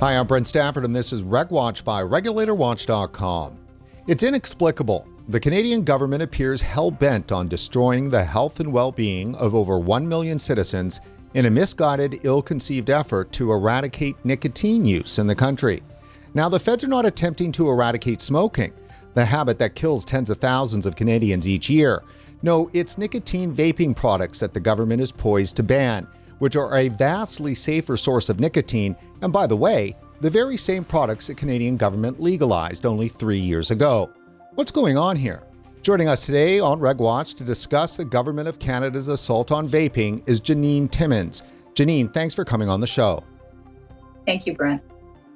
[0.00, 3.58] Hi, I'm Brent Stafford, and this is RegWatch by RegulatorWatch.com.
[4.06, 5.06] It's inexplicable.
[5.28, 9.78] The Canadian government appears hell bent on destroying the health and well being of over
[9.78, 11.02] 1 million citizens
[11.34, 15.82] in a misguided, ill conceived effort to eradicate nicotine use in the country.
[16.32, 18.72] Now, the feds are not attempting to eradicate smoking,
[19.12, 22.02] the habit that kills tens of thousands of Canadians each year.
[22.42, 26.08] No, it's nicotine vaping products that the government is poised to ban
[26.40, 30.84] which are a vastly safer source of nicotine, and by the way, the very same
[30.84, 34.10] products the Canadian government legalized only three years ago.
[34.54, 35.44] What's going on here?
[35.82, 40.40] Joining us today on RegWatch to discuss the Government of Canada's assault on vaping is
[40.40, 41.42] Janine Timmins.
[41.74, 43.24] Janine, thanks for coming on the show.
[44.26, 44.82] Thank you, Brent.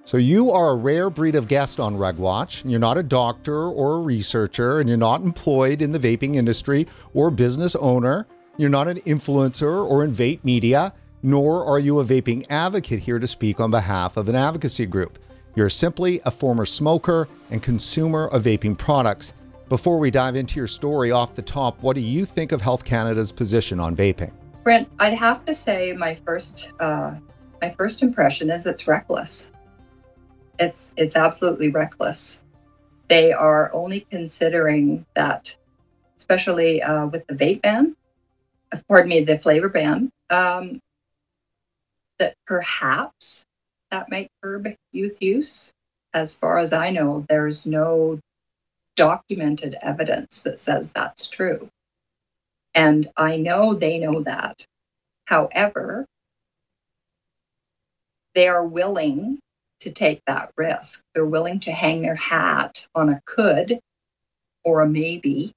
[0.04, 2.70] So, you are a rare breed of guest on RegWatch.
[2.70, 6.86] You're not a doctor or a researcher, and you're not employed in the vaping industry
[7.14, 8.26] or business owner.
[8.56, 13.18] You're not an influencer or in vape media, nor are you a vaping advocate here
[13.18, 15.18] to speak on behalf of an advocacy group.
[15.56, 19.34] You're simply a former smoker and consumer of vaping products.
[19.68, 22.84] Before we dive into your story off the top, what do you think of Health
[22.84, 24.32] Canada's position on vaping?
[24.62, 27.14] Brent, I'd have to say my first uh,
[27.60, 29.50] my first impression is it's reckless.
[30.60, 32.44] It's it's absolutely reckless.
[33.08, 35.56] They are only considering that,
[36.16, 37.96] especially uh, with the vape ban,
[38.82, 40.80] pardon me, the flavor ban, um,
[42.18, 43.44] that perhaps
[43.90, 45.72] that might curb youth use.
[46.12, 48.20] As far as I know, there's no
[48.96, 51.68] documented evidence that says that's true.
[52.74, 54.64] And I know they know that.
[55.26, 56.06] However,
[58.34, 59.38] they are willing
[59.80, 61.02] to take that risk.
[61.14, 63.78] They're willing to hang their hat on a could
[64.64, 65.52] or a maybe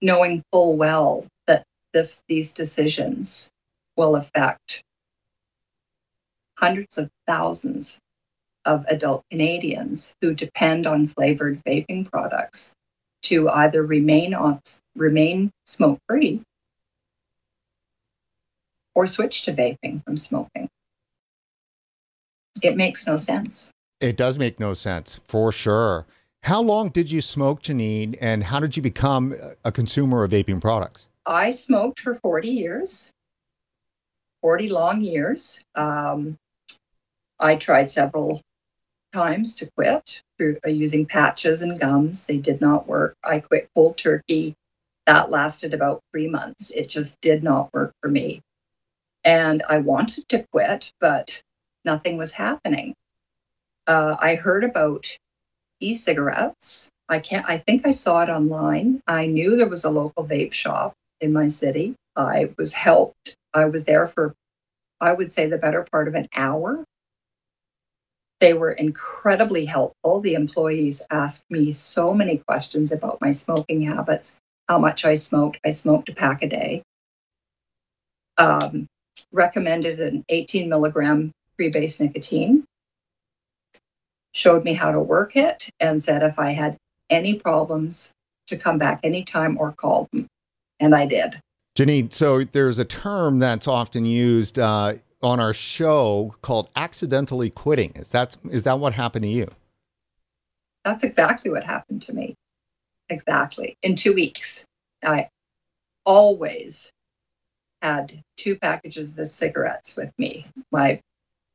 [0.00, 3.50] knowing full well that this these decisions
[3.96, 4.82] will affect
[6.56, 7.98] hundreds of thousands
[8.64, 12.74] of adult Canadians who depend on flavored vaping products
[13.22, 14.60] to either remain off
[14.94, 16.42] remain smoke free
[18.94, 20.68] or switch to vaping from smoking.
[22.62, 23.70] It makes no sense.
[24.00, 26.06] It does make no sense for sure.
[26.42, 29.34] How long did you smoke, Janine, and how did you become
[29.64, 31.08] a consumer of vaping products?
[31.26, 33.12] I smoked for 40 years,
[34.42, 35.64] 40 long years.
[35.74, 36.36] Um,
[37.38, 38.40] I tried several
[39.12, 42.26] times to quit through uh, using patches and gums.
[42.26, 43.16] They did not work.
[43.22, 44.54] I quit cold turkey.
[45.06, 46.70] That lasted about three months.
[46.70, 48.40] It just did not work for me.
[49.24, 51.42] And I wanted to quit, but
[51.84, 52.94] nothing was happening.
[53.86, 55.06] Uh, I heard about
[55.80, 56.90] e-cigarettes.
[57.08, 59.02] I can't I think I saw it online.
[59.06, 61.94] I knew there was a local vape shop in my city.
[62.16, 63.36] I was helped.
[63.52, 64.34] I was there for
[65.00, 66.84] I would say the better part of an hour.
[68.40, 70.20] They were incredibly helpful.
[70.20, 75.58] The employees asked me so many questions about my smoking habits, how much I smoked.
[75.64, 76.82] I smoked a pack a day.
[78.38, 78.86] Um,
[79.32, 82.64] recommended an 18 milligram freebase nicotine
[84.32, 86.76] showed me how to work it, and said if I had
[87.08, 88.12] any problems
[88.48, 90.26] to come back anytime or call them.
[90.78, 91.40] And I did.
[91.76, 97.92] Janine, so there's a term that's often used uh, on our show called accidentally quitting.
[97.96, 99.48] Is that is that what happened to you?
[100.84, 102.34] That's exactly what happened to me.
[103.08, 103.76] Exactly.
[103.82, 104.64] In two weeks.
[105.02, 105.28] I
[106.04, 106.92] always
[107.82, 110.46] had two packages of cigarettes with me.
[110.70, 111.00] My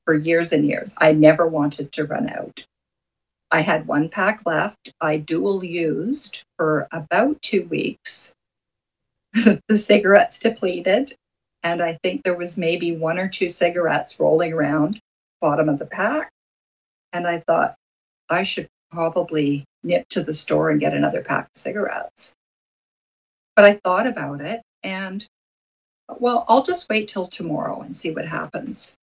[0.05, 0.95] for years and years.
[0.97, 2.65] I never wanted to run out.
[3.51, 4.93] I had one pack left.
[5.01, 8.33] I dual used for about two weeks.
[9.33, 11.13] the cigarettes depleted,
[11.63, 14.99] and I think there was maybe one or two cigarettes rolling around
[15.41, 16.31] bottom of the pack.
[17.13, 17.75] And I thought
[18.29, 22.33] I should probably nip to the store and get another pack of cigarettes.
[23.55, 25.25] But I thought about it and
[26.19, 28.95] well, I'll just wait till tomorrow and see what happens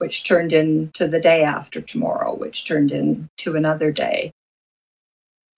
[0.00, 4.32] which turned into the day after tomorrow, which turned into another day.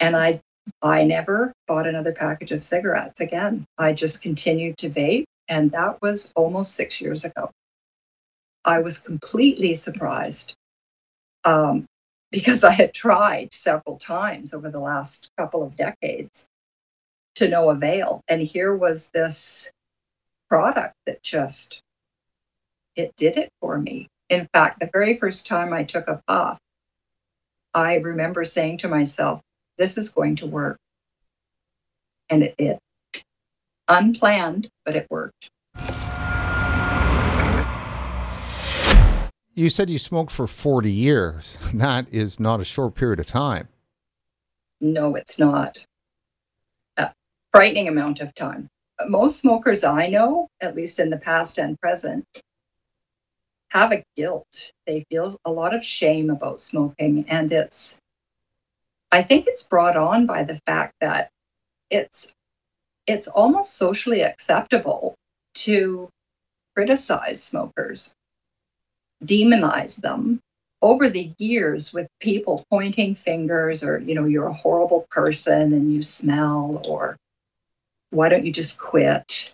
[0.00, 0.40] And I
[0.82, 3.64] I never bought another package of cigarettes again.
[3.78, 7.50] I just continued to vape, and that was almost six years ago.
[8.64, 10.54] I was completely surprised
[11.44, 11.86] um,
[12.32, 16.48] because I had tried several times over the last couple of decades
[17.36, 18.22] to no avail.
[18.26, 19.70] And here was this
[20.48, 21.80] product that just
[22.96, 24.08] it did it for me.
[24.32, 26.58] In fact, the very first time I took a puff,
[27.74, 29.42] I remember saying to myself,
[29.76, 30.78] this is going to work.
[32.30, 32.78] And it did.
[33.88, 35.50] Unplanned, but it worked.
[39.54, 41.58] You said you smoked for 40 years.
[41.74, 43.68] That is not a short period of time.
[44.80, 45.76] No, it's not.
[46.96, 47.12] A
[47.50, 48.68] frightening amount of time.
[49.06, 52.24] Most smokers I know, at least in the past and present,
[53.72, 54.72] have a guilt.
[54.86, 57.24] They feel a lot of shame about smoking.
[57.28, 57.98] And it's,
[59.10, 61.30] I think it's brought on by the fact that
[61.90, 62.34] it's,
[63.06, 65.14] it's almost socially acceptable
[65.54, 66.08] to
[66.76, 68.14] criticize smokers,
[69.24, 70.40] demonize them
[70.82, 75.94] over the years with people pointing fingers or, you know, you're a horrible person and
[75.94, 77.16] you smell, or
[78.10, 79.52] why don't you just quit?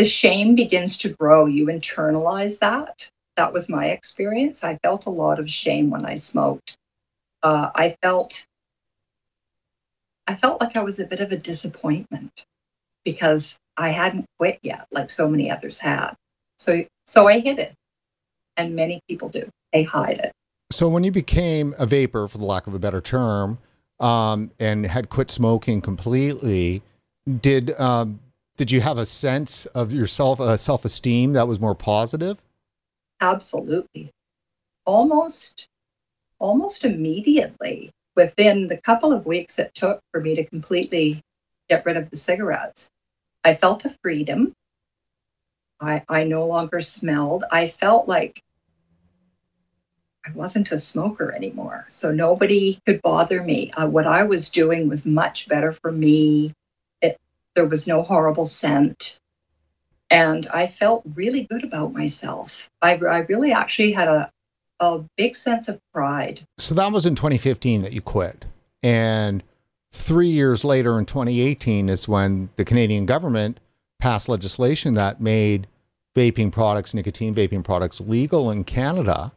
[0.00, 1.44] The shame begins to grow.
[1.44, 3.06] You internalize that.
[3.36, 4.64] That was my experience.
[4.64, 6.74] I felt a lot of shame when I smoked.
[7.42, 8.46] Uh, I felt
[10.26, 12.46] I felt like I was a bit of a disappointment
[13.04, 16.14] because I hadn't quit yet, like so many others had.
[16.58, 17.74] So, so I hid it,
[18.56, 19.50] and many people do.
[19.74, 20.32] They hide it.
[20.72, 23.58] So, when you became a vaper, for the lack of a better term,
[23.98, 26.80] um, and had quit smoking completely,
[27.42, 28.20] did um,
[28.60, 32.44] did you have a sense of yourself, a self esteem that was more positive?
[33.18, 34.10] Absolutely,
[34.84, 35.66] almost,
[36.38, 37.90] almost immediately.
[38.16, 41.22] Within the couple of weeks it took for me to completely
[41.70, 42.90] get rid of the cigarettes,
[43.42, 44.52] I felt a freedom.
[45.80, 47.44] I, I no longer smelled.
[47.50, 48.42] I felt like
[50.26, 51.86] I wasn't a smoker anymore.
[51.88, 53.70] So nobody could bother me.
[53.70, 56.52] Uh, what I was doing was much better for me.
[57.54, 59.18] There was no horrible scent.
[60.10, 62.68] And I felt really good about myself.
[62.82, 64.30] I, I really actually had a,
[64.80, 66.40] a big sense of pride.
[66.58, 68.44] So that was in 2015 that you quit.
[68.82, 69.42] And
[69.92, 73.60] three years later in 2018 is when the Canadian government
[74.00, 75.66] passed legislation that made
[76.16, 79.32] vaping products, nicotine vaping products legal in Canada.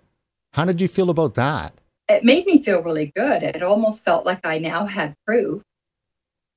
[0.53, 1.73] How did you feel about that?
[2.09, 3.43] It made me feel really good.
[3.43, 5.63] It almost felt like I now had proof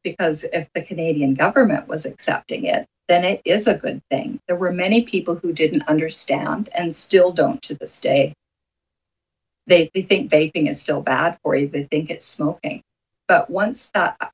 [0.03, 4.41] because if the Canadian government was accepting it, then it is a good thing.
[4.47, 8.35] There were many people who didn't understand and still don't to this day.
[9.67, 12.83] They, they think vaping is still bad for you, they think it's smoking.
[13.29, 14.33] But once that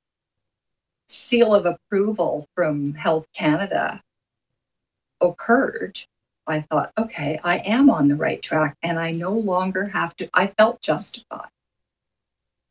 [1.08, 4.02] seal of approval from Health Canada
[5.20, 5.98] occurred,
[6.46, 10.28] I thought, okay, I am on the right track and I no longer have to,
[10.34, 11.48] I felt justified.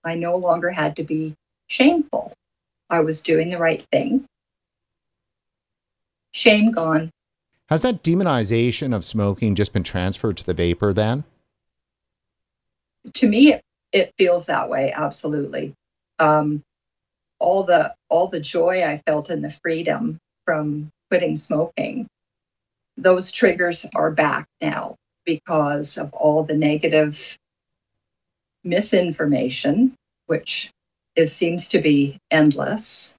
[0.04, 1.36] I no longer had to be
[1.68, 2.34] shameful.
[2.92, 4.26] I was doing the right thing.
[6.34, 7.10] Shame gone.
[7.70, 11.24] Has that demonization of smoking just been transferred to the vaper then?
[13.16, 13.62] To me, it,
[13.92, 15.74] it feels that way, absolutely
[16.22, 16.64] um,
[17.40, 22.08] all the all the joy I felt in the freedom from quitting smoking,
[22.96, 24.96] those triggers are back now
[25.26, 27.38] because of all the negative
[28.64, 29.96] misinformation,
[30.28, 30.70] which
[31.16, 33.18] is seems to be endless.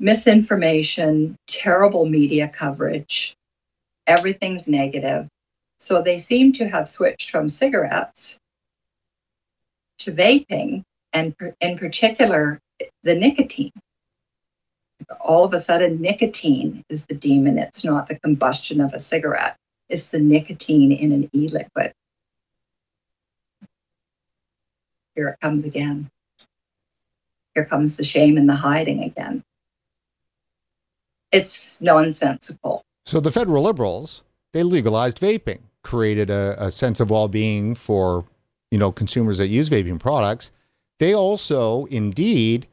[0.00, 3.34] Misinformation, terrible media coverage,
[4.06, 5.28] everything's negative.
[5.78, 8.38] So they seem to have switched from cigarettes
[9.98, 10.82] to vaping
[11.14, 12.60] and in particular,
[13.04, 13.72] the nicotine.
[15.20, 17.58] All of a sudden, nicotine is the demon.
[17.58, 19.56] It's not the combustion of a cigarette,
[19.88, 21.92] it's the nicotine in an e liquid.
[25.14, 26.10] Here it comes again.
[27.54, 29.42] Here comes the shame and the hiding again.
[31.32, 32.82] It's nonsensical.
[33.04, 38.24] So the federal liberals, they legalized vaping, created a, a sense of well-being for,
[38.70, 40.52] you know, consumers that use vaping products
[40.98, 42.66] they also indeed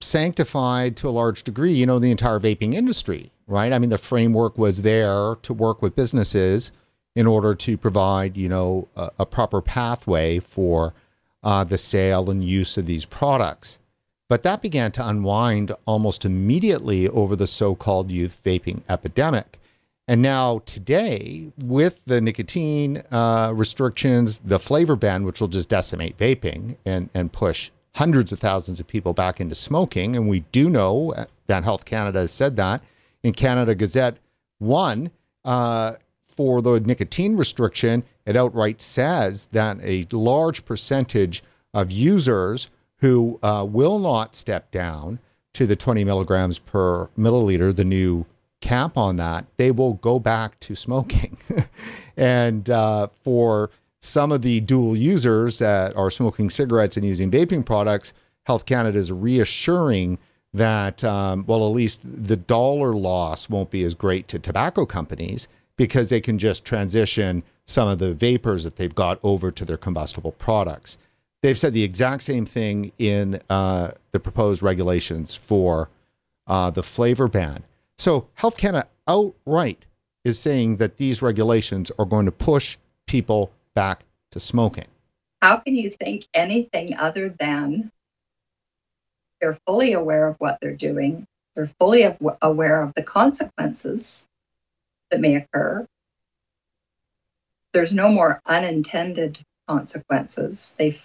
[0.00, 3.72] sanctified to a large degree, you know, the entire vaping industry, right?
[3.72, 6.72] I mean, the framework was there to work with businesses
[7.16, 10.94] in order to provide, you know, a, a proper pathway for
[11.42, 13.80] uh, the sale and use of these products.
[14.28, 19.58] But that began to unwind almost immediately over the so called youth vaping epidemic.
[20.06, 26.16] And now, today, with the nicotine uh, restrictions, the flavor ban, which will just decimate
[26.16, 30.16] vaping and, and push hundreds of thousands of people back into smoking.
[30.16, 31.14] And we do know
[31.46, 32.82] that Health Canada has said that
[33.22, 34.16] in Canada Gazette
[34.58, 35.10] 1
[35.44, 35.94] uh,
[36.24, 41.42] for the nicotine restriction, it outright says that a large percentage
[41.74, 42.70] of users
[43.00, 45.20] who uh, will not step down
[45.54, 48.26] to the 20 milligrams per milliliter, the new
[48.60, 51.36] cap on that, they will go back to smoking.
[52.16, 57.64] and uh, for some of the dual users that are smoking cigarettes and using vaping
[57.64, 58.12] products,
[58.46, 60.18] Health Canada is reassuring
[60.54, 65.46] that, um, well, at least the dollar loss won't be as great to tobacco companies
[65.76, 69.76] because they can just transition some of the vapers that they've got over to their
[69.76, 70.96] combustible products.
[71.42, 75.88] They've said the exact same thing in uh, the proposed regulations for
[76.46, 77.64] uh, the flavor ban.
[77.96, 79.84] So Health Canada outright
[80.24, 82.76] is saying that these regulations are going to push
[83.06, 84.86] people back to smoking.
[85.40, 87.92] How can you think anything other than
[89.40, 91.26] they're fully aware of what they're doing?
[91.54, 92.04] They're fully
[92.42, 94.28] aware of the consequences
[95.10, 95.86] that may occur.
[97.72, 100.74] There's no more unintended consequences.
[100.78, 100.96] They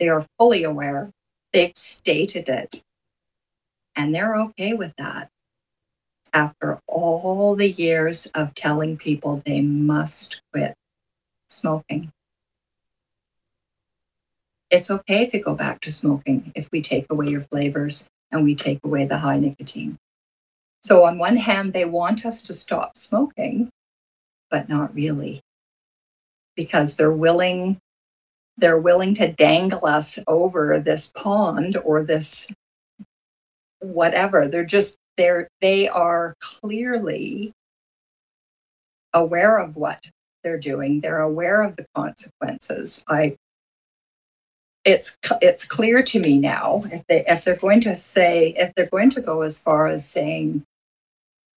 [0.00, 1.12] they are fully aware.
[1.54, 2.82] They've stated it,
[3.96, 5.30] and they're okay with that.
[6.34, 10.74] After all the years of telling people they must quit
[11.48, 12.12] smoking,
[14.70, 18.44] it's okay if you go back to smoking if we take away your flavors and
[18.44, 19.98] we take away the high nicotine.
[20.82, 23.70] So, on one hand, they want us to stop smoking,
[24.50, 25.42] but not really,
[26.56, 27.78] because they're willing
[28.58, 32.52] they're willing to dangle us over this pond or this
[33.80, 34.48] whatever.
[34.48, 37.52] They're just they're they are clearly
[39.12, 40.04] aware of what
[40.44, 41.00] they're doing.
[41.00, 43.04] They're aware of the consequences.
[43.08, 43.36] I
[44.84, 48.86] it's it's clear to me now if they if they're going to say if they're
[48.86, 50.64] going to go as far as saying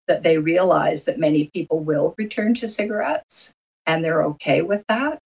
[0.08, 3.54] that they realize that many people will return to cigarettes
[3.86, 5.20] and they're okay with that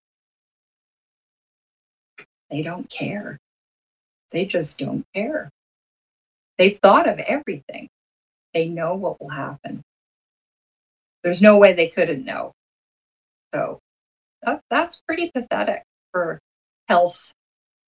[2.50, 3.38] they don't care.
[4.32, 5.50] They just don't care.
[6.58, 7.90] They've thought of everything.
[8.54, 9.82] They know what will happen.
[11.24, 12.54] There's no way they couldn't know.
[13.54, 13.80] So
[14.44, 16.40] that, that's pretty pathetic for
[16.88, 17.34] health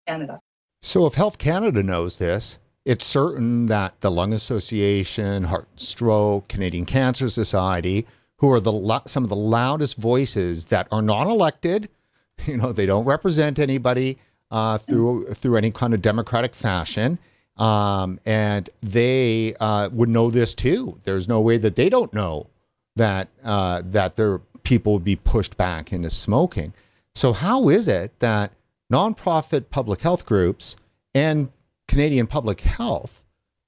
[0.06, 0.40] Canada.
[0.82, 6.48] So, if Health Canada knows this, it's certain that the Lung Association, Heart and Stroke,
[6.48, 8.06] Canadian Cancer Society,
[8.38, 11.88] who are the some of the loudest voices that are not elected,
[12.46, 14.18] you know, they don't represent anybody
[14.50, 17.18] uh, through through any kind of democratic fashion,
[17.56, 20.98] um, and they uh, would know this too.
[21.04, 22.48] There's no way that they don't know
[22.96, 26.72] that uh, that their people would be pushed back into smoking.
[27.14, 28.52] So how is it that
[28.92, 30.76] nonprofit public health groups
[31.14, 31.50] and
[31.88, 33.24] Canadian public health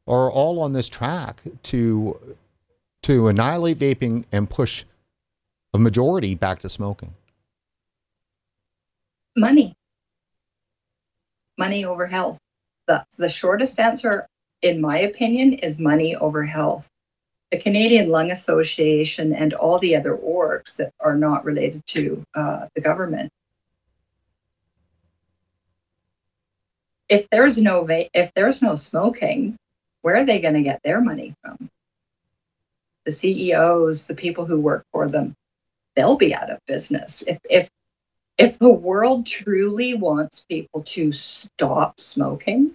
[0.06, 2.36] are all on this track to
[3.02, 4.84] to annihilate vaping and push
[5.72, 7.14] a majority back to smoking.
[9.36, 9.74] Money.
[11.58, 12.38] Money over health.
[12.88, 14.26] The, the shortest answer,
[14.62, 16.88] in my opinion, is money over health.
[17.52, 22.68] The Canadian Lung Association and all the other orgs that are not related to uh,
[22.74, 23.30] the government
[27.10, 29.56] if there's no va- if there's no smoking,
[30.02, 31.70] where are they going to get their money from?
[33.06, 35.34] The CEOs, the people who work for them,
[35.96, 37.22] they'll be out of business.
[37.22, 37.68] If if
[38.38, 42.74] if the world truly wants people to stop smoking,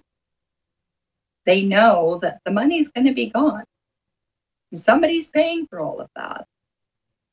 [1.46, 3.64] they know that the money's going to be gone.
[4.74, 6.46] Somebody's paying for all of that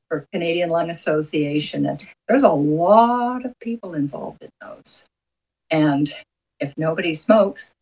[0.07, 1.85] for Canadian Lung Association.
[1.85, 5.07] And there's a lot of people involved in those.
[5.69, 6.11] And
[6.59, 7.73] if nobody smokes,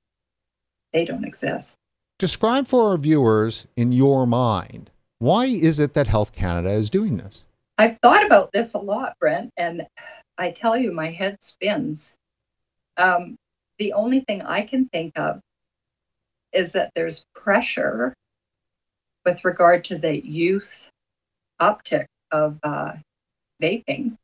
[0.93, 1.75] they don't exist.
[2.17, 4.91] Describe for our viewers in your mind
[5.21, 7.45] why is it that Health Canada is doing this?
[7.79, 9.87] I've thought about this a lot, Brent, and
[10.37, 12.17] I tell you, my head spins.
[12.97, 13.37] Um,
[13.77, 15.39] the only thing I can think of
[16.51, 18.13] is that there's pressure
[19.25, 20.89] with regard to the youth
[21.61, 22.93] uptick of uh,
[23.63, 24.17] vaping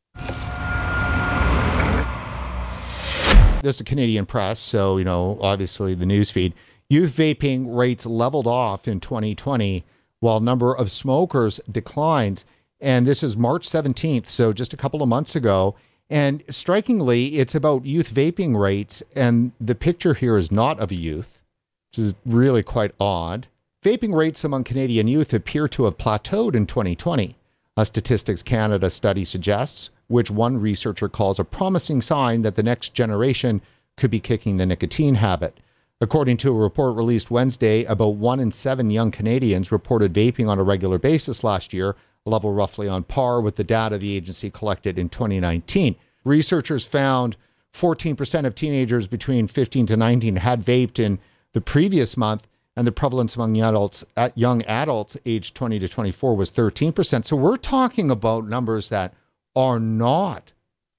[3.62, 6.52] this is Canadian press, so you know, obviously the newsfeed.
[6.88, 9.84] Youth vaping rates leveled off in 2020,
[10.20, 12.44] while number of smokers declines.
[12.80, 15.74] And this is March 17th, so just a couple of months ago.
[16.08, 20.94] And strikingly, it's about youth vaping rates, and the picture here is not of a
[20.94, 21.42] youth,
[21.90, 23.48] which is really quite odd.
[23.82, 27.36] Vaping rates among Canadian youth appear to have plateaued in 2020.
[27.76, 32.94] A Statistics Canada study suggests, which one researcher calls a promising sign that the next
[32.94, 33.60] generation
[33.96, 35.58] could be kicking the nicotine habit.
[36.00, 40.58] According to a report released Wednesday, about one in seven young Canadians reported vaping on
[40.58, 44.98] a regular basis last year, level roughly on par with the data the agency collected
[44.98, 45.96] in 2019.
[46.24, 47.36] Researchers found
[47.72, 51.18] 14% of teenagers between 15 to 19 had vaped in
[51.52, 55.88] the previous month, and the prevalence among young adults, at young adults aged 20 to
[55.88, 57.24] 24 was 13%.
[57.24, 59.14] So we're talking about numbers that
[59.54, 60.52] are not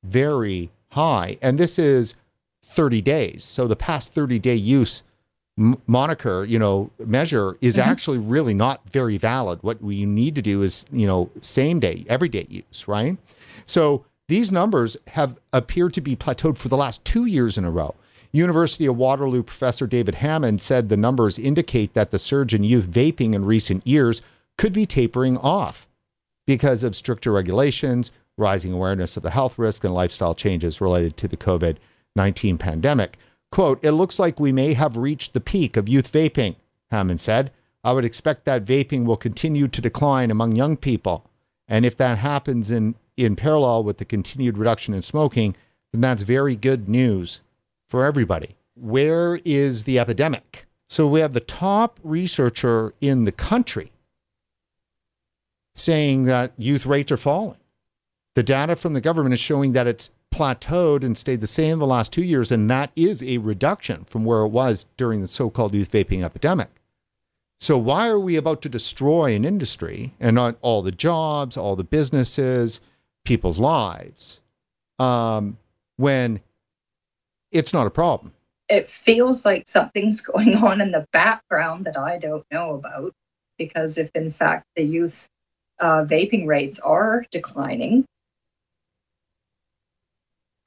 [0.04, 1.38] very high.
[1.42, 2.16] And this is
[2.64, 3.44] 30 days.
[3.44, 5.04] So the past 30 day use
[5.58, 7.90] moniker, you know, measure is mm-hmm.
[7.90, 9.60] actually really not very valid.
[9.64, 13.18] What we need to do is, you know, same day, everyday use, right?
[13.66, 17.72] So these numbers have appeared to be plateaued for the last two years in a
[17.72, 17.96] row.
[18.32, 22.88] University of Waterloo professor David Hammond said the numbers indicate that the surge in youth
[22.88, 24.22] vaping in recent years
[24.58, 25.88] could be tapering off
[26.46, 31.28] because of stricter regulations, rising awareness of the health risk, and lifestyle changes related to
[31.28, 31.78] the COVID
[32.16, 33.18] 19 pandemic.
[33.52, 36.56] Quote, it looks like we may have reached the peak of youth vaping,
[36.92, 37.52] Hammond said.
[37.84, 41.30] I would expect that vaping will continue to decline among young people.
[41.68, 45.56] And if that happens in, in parallel with the continued reduction in smoking,
[45.92, 47.42] then that's very good news
[47.88, 48.56] for everybody.
[48.76, 50.66] Where is the epidemic?
[50.90, 53.92] So we have the top researcher in the country
[55.74, 57.60] saying that youth rates are falling.
[58.36, 61.88] The data from the government is showing that it's plateaued and stayed the same the
[61.88, 65.50] last two years, and that is a reduction from where it was during the so
[65.50, 66.70] called youth vaping epidemic.
[67.60, 71.76] So, why are we about to destroy an industry and not all the jobs, all
[71.76, 72.82] the businesses,
[73.26, 74.42] people's lives,
[75.00, 75.58] um,
[75.96, 76.42] when
[77.52, 78.34] it's not a problem?
[78.70, 83.14] It feels like something's going on in the background that I don't know about.
[83.58, 85.28] Because if, in fact, the youth
[85.80, 88.06] uh, vaping rates are declining,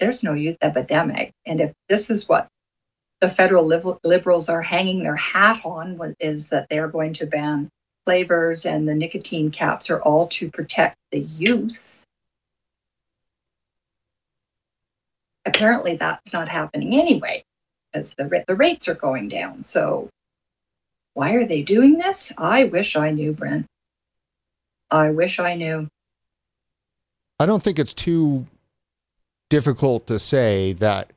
[0.01, 1.33] there's no youth epidemic.
[1.47, 2.49] And if this is what
[3.21, 3.67] the federal
[4.03, 7.69] liberals are hanging their hat on, is that they're going to ban
[8.07, 12.05] flavors and the nicotine caps are all to protect the youth.
[15.45, 17.45] Apparently, that's not happening anyway,
[17.93, 19.63] as the, the rates are going down.
[19.63, 20.09] So,
[21.15, 22.33] why are they doing this?
[22.39, 23.67] I wish I knew, Brent.
[24.91, 25.89] I wish I knew.
[27.39, 28.47] I don't think it's too
[29.51, 31.13] difficult to say that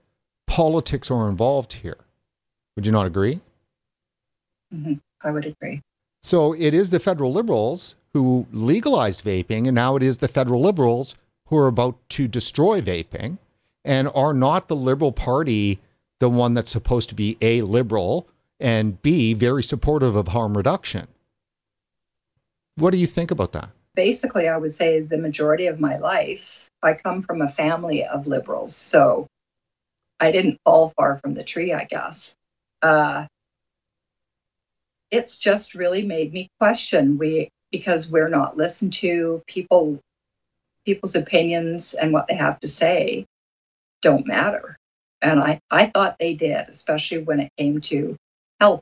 [0.48, 2.00] politics are involved here.
[2.76, 3.40] Would you not agree?
[4.74, 4.96] Mm-hmm.
[5.24, 5.82] I would agree.
[6.22, 10.62] So it is the federal liberals who legalized vaping, and now it is the federal
[10.62, 11.16] liberals
[11.48, 13.38] who are about to destroy vaping.
[13.86, 15.80] And are not the Liberal Party
[16.22, 21.08] the one that's supposed to be A, liberal, and B, very supportive of harm reduction?
[22.76, 23.72] What do you think about that?
[23.96, 28.28] Basically, I would say the majority of my life, I come from a family of
[28.28, 28.76] liberals.
[28.76, 29.28] So
[30.20, 32.36] I didn't fall far from the tree, I guess.
[32.82, 33.26] Uh,
[35.12, 40.00] it's just really made me question we because we're not listened to people
[40.86, 43.26] people's opinions and what they have to say
[44.02, 44.76] don't matter
[45.22, 48.16] and i i thought they did especially when it came to
[48.60, 48.82] health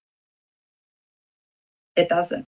[1.98, 2.46] it doesn't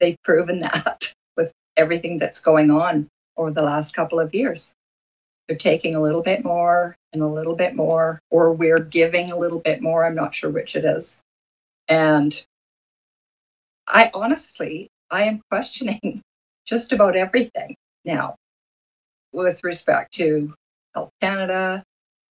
[0.00, 4.74] they've proven that with everything that's going on over the last couple of years.
[5.46, 9.38] They're taking a little bit more and a little bit more, or we're giving a
[9.38, 10.04] little bit more.
[10.04, 11.22] I'm not sure which it is.
[11.88, 12.44] And
[13.86, 16.20] I honestly, I am questioning
[16.66, 18.36] just about everything now
[19.32, 20.54] with respect to
[20.94, 21.82] Health Canada,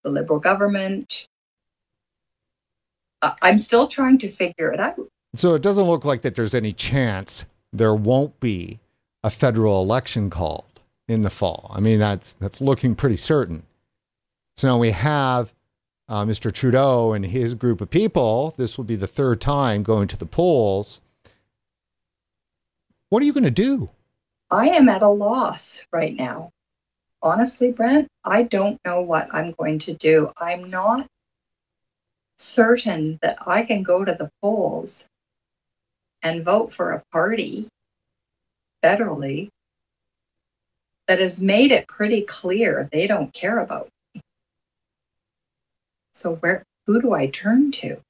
[0.04, 1.28] the Liberal government.
[3.22, 5.08] I'm still trying to figure it out.
[5.34, 8.80] So it doesn't look like that there's any chance there won't be
[9.24, 11.72] a federal election called in the fall.
[11.74, 13.64] I mean, that's that's looking pretty certain.
[14.56, 15.54] So now we have
[16.10, 16.52] uh, Mr.
[16.52, 18.54] Trudeau and his group of people.
[18.58, 21.02] This will be the third time going to the polls.
[23.10, 23.90] What are you going to do?
[24.50, 26.52] I am at a loss right now.
[27.22, 30.32] Honestly, Brent, I don't know what I'm going to do.
[30.38, 31.08] I'm not
[32.38, 35.10] certain that I can go to the polls
[36.22, 37.68] and vote for a party
[38.84, 39.50] federally
[41.08, 44.22] that has made it pretty clear they don't care about me.
[46.14, 48.02] So where who do I turn to?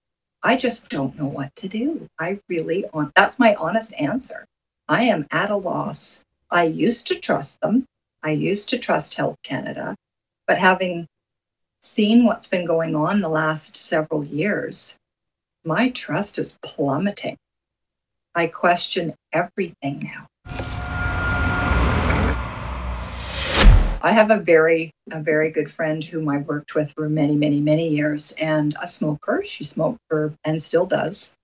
[0.43, 2.07] I just don't know what to do.
[2.19, 4.45] I really on that's my honest answer.
[4.87, 6.23] I am at a loss.
[6.49, 7.85] I used to trust them.
[8.23, 9.95] I used to trust Health Canada,
[10.47, 11.05] but having
[11.81, 14.97] seen what's been going on the last several years,
[15.63, 17.37] my trust is plummeting.
[18.37, 20.27] I question everything now.
[23.99, 27.59] I have a very a very good friend whom I worked with for many many
[27.59, 29.41] many years and a smoker.
[29.43, 31.35] She smoked for and still does.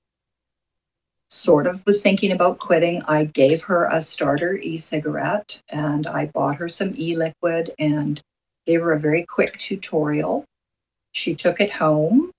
[1.29, 3.01] Sort of was thinking about quitting.
[3.07, 8.21] I gave her a starter e-cigarette and I bought her some e-liquid and
[8.67, 10.45] gave her a very quick tutorial.
[11.11, 12.32] She took it home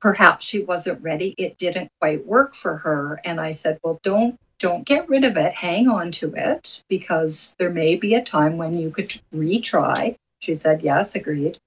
[0.00, 4.38] perhaps she wasn't ready it didn't quite work for her and i said well don't
[4.60, 8.58] don't get rid of it hang on to it because there may be a time
[8.58, 11.58] when you could retry she said yes agreed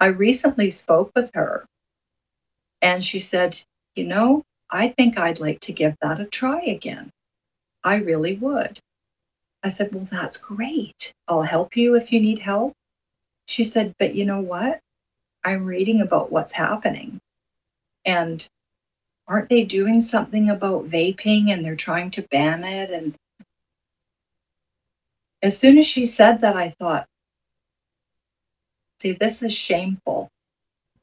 [0.00, 1.64] i recently spoke with her
[2.82, 3.58] And she said,
[3.96, 7.10] You know, I think I'd like to give that a try again.
[7.84, 8.78] I really would.
[9.64, 11.12] I said, Well, that's great.
[11.28, 12.74] I'll help you if you need help.
[13.46, 14.80] She said, But you know what?
[15.44, 17.20] I'm reading about what's happening.
[18.06, 18.46] And
[19.26, 22.90] aren't they doing something about vaping and they're trying to ban it?
[22.90, 23.14] And
[25.42, 27.06] as soon as she said that, I thought,
[29.02, 30.30] see, this is shameful.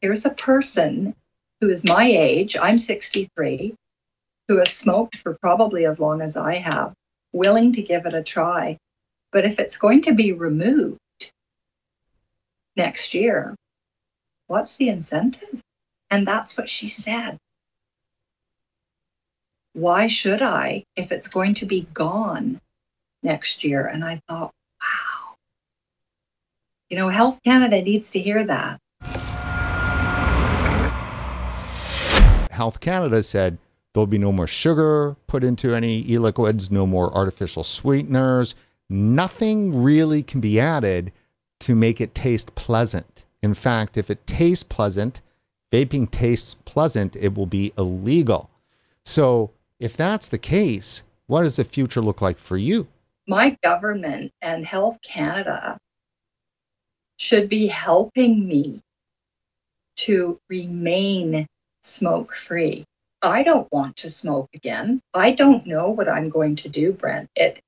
[0.01, 1.13] Here's a person
[1.59, 3.75] who is my age, I'm 63,
[4.47, 6.93] who has smoked for probably as long as I have,
[7.31, 8.77] willing to give it a try.
[9.31, 10.99] But if it's going to be removed
[12.75, 13.55] next year,
[14.47, 15.62] what's the incentive?
[16.13, 17.39] And that's what she said.
[19.73, 22.61] Why should I if it's going to be gone
[23.23, 23.87] next year?
[23.87, 25.33] And I thought, wow.
[26.91, 28.79] You know, Health Canada needs to hear that.
[32.51, 33.57] Health Canada said
[33.95, 38.53] there'll be no more sugar put into any e liquids, no more artificial sweeteners.
[38.87, 41.11] Nothing really can be added
[41.61, 43.25] to make it taste pleasant.
[43.41, 45.19] In fact, if it tastes pleasant,
[45.73, 48.51] vaping tastes pleasant, it will be illegal.
[49.05, 52.87] So, if that's the case, what does the future look like for you?
[53.27, 55.77] My government and Health Canada
[57.17, 58.81] should be helping me
[59.95, 61.47] to remain
[61.81, 62.85] smoke free.
[63.23, 65.01] I don't want to smoke again.
[65.13, 67.29] I don't know what I'm going to do, Brent.
[67.35, 67.59] It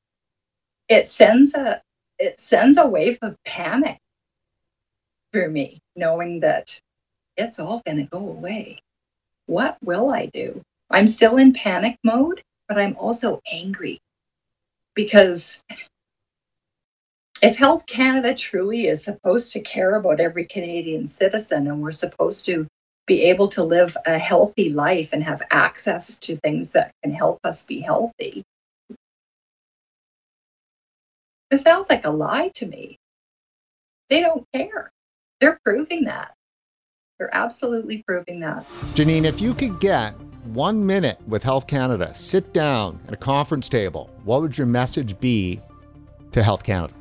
[0.90, 1.82] it sends a
[2.20, 3.98] it sends a wave of panic
[5.32, 6.80] through me, knowing that
[7.38, 8.80] it's all going to go away.
[9.48, 10.62] What will I do?
[10.90, 14.00] I'm still in panic mode, but I'm also angry
[14.96, 15.64] because
[17.42, 22.46] if Health Canada truly is supposed to care about every Canadian citizen and we're supposed
[22.46, 22.68] to
[23.08, 27.40] be able to live a healthy life and have access to things that can help
[27.44, 28.44] us be healthy.
[31.52, 32.98] It sounds like a lie to me.
[34.10, 34.92] They don't care.
[35.40, 36.34] They're proving that.
[37.18, 38.66] They're absolutely proving that.
[38.94, 43.70] Janine, if you could get one minute with Health Canada, sit down at a conference
[43.70, 45.62] table, what would your message be
[46.34, 46.94] to Health Canada?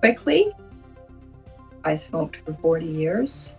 [0.00, 0.50] Quickly,
[1.84, 3.58] I smoked for 40 years.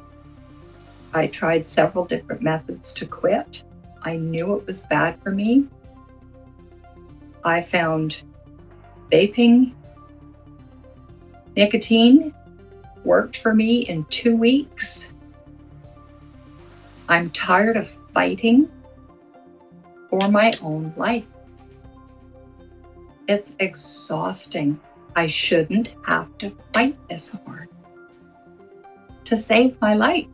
[1.13, 3.63] I tried several different methods to quit.
[4.01, 5.67] I knew it was bad for me.
[7.43, 8.23] I found
[9.11, 9.73] vaping,
[11.55, 12.33] nicotine
[13.05, 15.13] worked for me in two weeks.
[17.07, 18.69] I'm tired of fighting
[20.09, 21.25] for my own life.
[23.27, 24.79] It's exhausting.
[25.15, 27.69] I shouldn't have to fight this hard
[29.25, 30.27] to save my life.